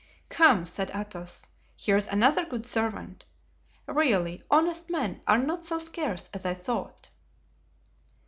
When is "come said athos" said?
0.29-1.47